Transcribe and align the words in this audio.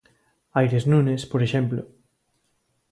Aires 0.59 0.85
Nunes, 0.91 1.21
por 1.31 1.41
exemplo. 1.47 1.81